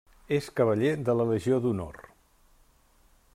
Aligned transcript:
És 0.37 0.45
Cavaller 0.59 0.93
de 1.09 1.15
la 1.19 1.27
Legió 1.33 1.61
d'Honor. 1.67 2.01